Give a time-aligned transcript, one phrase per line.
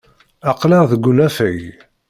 [0.51, 1.61] Aql-aɣ deg unafag.